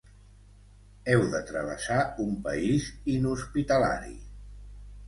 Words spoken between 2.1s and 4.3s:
un país inhospitalari.